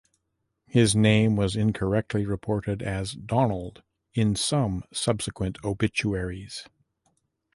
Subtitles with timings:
[0.65, 3.83] His name was incorrectly reported as "Donald"
[4.15, 6.67] in some subsequent obituaries.